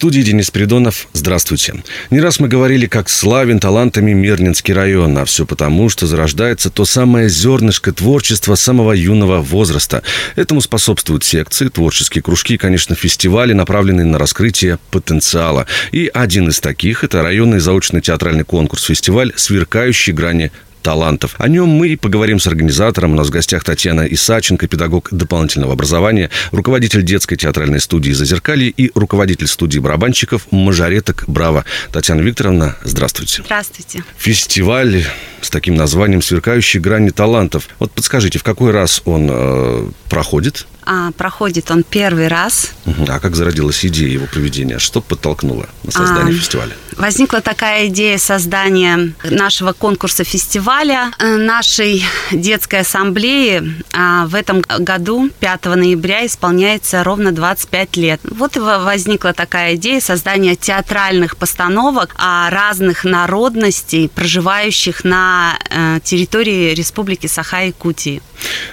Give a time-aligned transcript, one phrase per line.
[0.00, 1.08] студии Денис Придонов.
[1.12, 1.74] Здравствуйте.
[2.08, 6.86] Не раз мы говорили, как славен талантами Мирнинский район, а все потому, что зарождается то
[6.86, 10.02] самое зернышко творчества самого юного возраста.
[10.36, 15.66] Этому способствуют секции, творческие кружки конечно, фестивали, направленные на раскрытие потенциала.
[15.92, 21.34] И один из таких– это районный заочный театральный конкурс-фестиваль «Сверкающие грани талантов.
[21.38, 23.12] О нем мы и поговорим с организатором.
[23.12, 28.90] У нас в гостях Татьяна Исаченко, педагог дополнительного образования, руководитель детской театральной студии «Зазеркалье» и
[28.94, 31.64] руководитель студии барабанщиков «Мажореток Браво».
[31.92, 33.42] Татьяна Викторовна, здравствуйте.
[33.44, 34.04] Здравствуйте.
[34.18, 35.04] Фестиваль
[35.40, 37.68] с таким названием «Сверкающие грани талантов».
[37.78, 40.66] Вот подскажите, в какой раз он э, проходит?
[40.92, 42.72] А, проходит он первый раз.
[43.08, 44.78] А как зародилась идея его проведения?
[44.78, 46.72] Что подтолкнуло на создание а, фестиваля?
[46.96, 53.84] Возникла такая идея создания нашего конкурса-фестиваля, э, нашей детской ассамблеи.
[53.92, 58.20] А в этом году, 5 ноября, исполняется ровно 25 лет.
[58.24, 65.29] Вот возникла такая идея создания театральных постановок о разных народностей, проживающих на
[65.70, 68.22] э, территории Республики Саха-Якутии.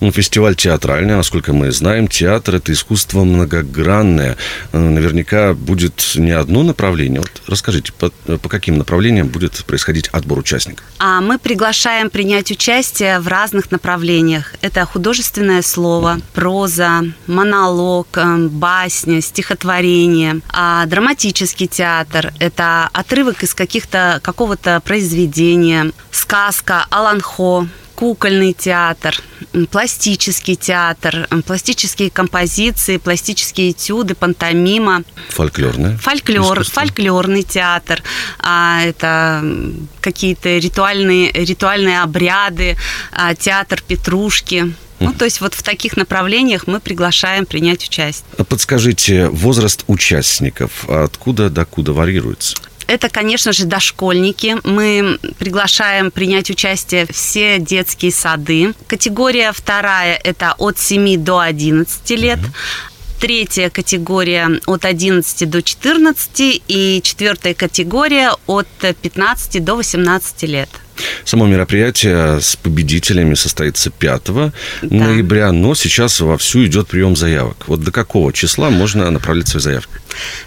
[0.00, 4.36] Ну, фестиваль театральный, насколько мы знаем, театр– это искусство многогранное.
[4.72, 7.20] Э, наверняка будет не одно направление.
[7.20, 10.84] Вот расскажите, по, по каким направлениям будет происходить отбор участников?
[10.98, 14.54] А мы приглашаем принять участие в разных направлениях.
[14.60, 24.20] Это художественное слово, проза, монолог, э, басня, стихотворение, а драматический театр– это отрывок из каких-то
[24.22, 25.92] какого-то произведения,
[26.42, 29.14] сказка, аланхо, кукольный театр,
[29.70, 35.04] пластический театр, пластические композиции, пластические этюды, пантомима.
[35.28, 35.96] Фольклорный.
[35.98, 38.02] Фольклор, фольклорный театр.
[38.40, 39.44] А, это
[40.00, 42.76] какие-то ритуальные, ритуальные обряды,
[43.12, 44.74] а, театр Петрушки.
[44.98, 48.44] Ну, то есть вот в таких направлениях мы приглашаем принять участие.
[48.44, 52.56] Подскажите, возраст участников откуда до куда варьируется?
[52.86, 54.56] Это, конечно же, дошкольники.
[54.64, 58.74] Мы приглашаем принять участие все детские сады.
[58.86, 62.38] Категория вторая– это от 7 до 11 лет.
[63.20, 68.66] Третья категория от 11 до 14 и четвертая категория от
[69.00, 70.68] 15 до 18 лет.
[71.24, 74.52] Само мероприятие с победителями состоится 5 да.
[74.82, 77.56] ноября, но сейчас вовсю идет прием заявок.
[77.66, 79.92] Вот до какого числа можно направлять свои заявки?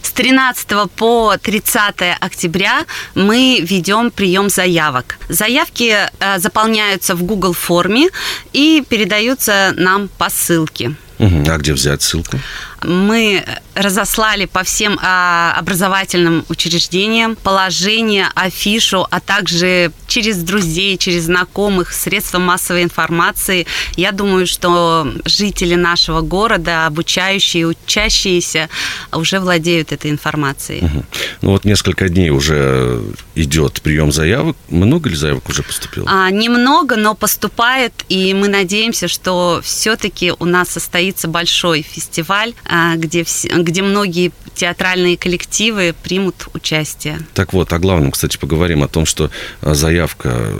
[0.02, 2.86] С 13 по 30 октября
[3.16, 5.18] мы ведем прием заявок.
[5.30, 8.10] Заявки э, заполняются в Google форме
[8.54, 10.96] и передаются нам по ссылке.
[11.20, 11.46] Угу.
[11.50, 12.40] А где взять ссылку?
[12.84, 13.44] Мы
[13.74, 22.40] разослали по всем а, образовательным учреждениям положение, афишу, а также через друзей, через знакомых, средства
[22.40, 23.66] массовой информации.
[23.96, 28.70] Я думаю, что жители нашего города, обучающие, учащиеся,
[29.12, 30.86] уже владеют этой информацией.
[30.86, 31.04] Угу.
[31.42, 33.02] Ну вот несколько дней уже
[33.36, 34.58] идет прием заявок.
[34.70, 36.08] Много ли заявок уже поступило?
[36.10, 42.96] А, немного, но поступает, и мы надеемся, что все-таки у нас состоится большой фестиваль, а,
[42.96, 43.26] где,
[43.58, 47.20] где многие театральные коллективы примут участие.
[47.34, 49.30] Так вот, о главном, кстати, поговорим о том, что
[49.62, 50.54] а, заявка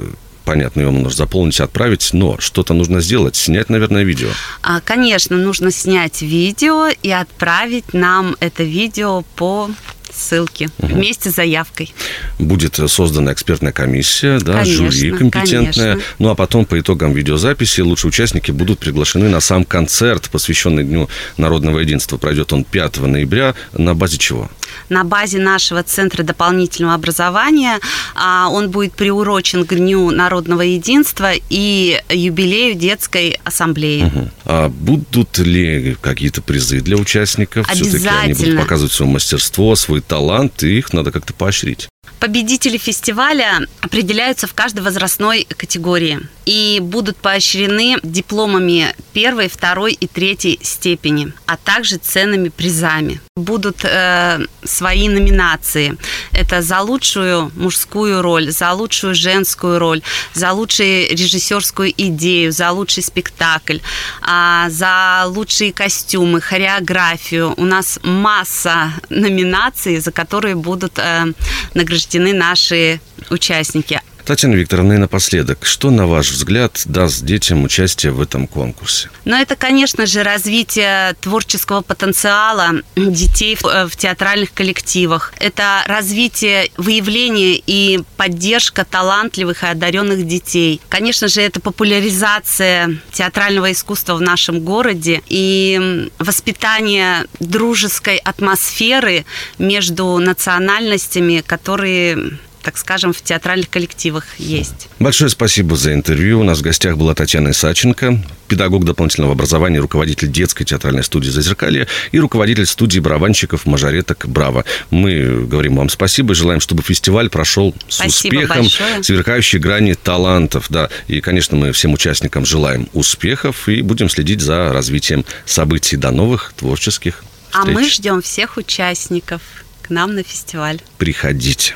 [0.46, 4.30] понятно, ее нужно заполнить, отправить, но что-то нужно сделать, снять, наверное, видео.
[4.62, 9.70] А, конечно, нужно снять видео и отправить нам это видео по
[10.16, 10.94] ссылки угу.
[10.94, 11.94] вместе с заявкой.
[12.40, 15.94] Будет создана экспертная комиссия, да, конечно, жюри компетентное.
[15.94, 16.02] Конечно.
[16.20, 21.10] Ну а потом по итогам видеозаписи лучшие участники будут приглашены на сам концерт, посвященный Дню
[21.38, 22.18] народного единства.
[22.18, 23.56] Пройдет он 5 ноября.
[23.74, 24.50] На базе чего?
[24.90, 27.80] На базе нашего Центра дополнительного образования.
[28.16, 34.04] А, он будет приурочен к Дню народного единства и юбилею детской ассамблеи.
[34.04, 34.30] Угу.
[34.46, 37.68] А будут ли какие-то призы для участников?
[37.70, 41.88] Все-таки они будут показывать свое мастерство, свой талант, и их надо как-то поощрить.
[42.20, 50.60] Победители фестиваля определяются в каждой возрастной категории и будут поощрены дипломами первой, второй и третьей
[50.62, 53.22] степени, а также ценными призами.
[53.38, 55.98] Будут э, свои номинации.
[56.34, 60.02] Это за лучшую мужскую роль, за лучшую женскую роль,
[60.34, 63.78] за лучшую режиссерскую идею, за лучший спектакль,
[64.22, 67.54] э, за лучшие костюмы, хореографию.
[67.56, 71.26] У нас масса номинаций, за которые будут э,
[71.74, 74.02] награждены наши участники.
[74.26, 79.10] Татьяна Викторовна, и напоследок, что, на ваш взгляд, даст детям участие в этом конкурсе?
[79.24, 85.34] Ну, это, конечно же, развитие творческого потенциала детей в, э, театральных коллективах.
[85.40, 90.82] Это развитие, выявление и поддержка талантливых и одаренных детей.
[90.90, 99.26] Конечно же, это популяризация театрального искусства в нашем городе и воспитание дружеской атмосферы
[99.60, 104.90] между национальностями, которые так скажем, в театральных коллективах есть.
[104.98, 106.40] Большое спасибо за интервью.
[106.40, 111.88] У нас в гостях была Татьяна Исаченко, педагог дополнительного образования, руководитель детской театральной студии «Зазеркалье»
[112.12, 114.66] и руководитель студии барабанщиков «Мажореток Браво».
[114.90, 119.04] Мы говорим вам спасибо и желаем, чтобы фестиваль прошел с спасибо успехом, большое.
[119.04, 120.66] сверкающей грани талантов.
[120.70, 120.90] Да.
[121.06, 125.98] И, конечно, мы всем участникам желаем успехов и будем следить за развитием событий.
[125.98, 127.64] До новых творческих встреч.
[127.64, 129.44] А мы ждем всех участников
[129.84, 130.82] к нам на фестиваль.
[130.98, 131.76] Приходите.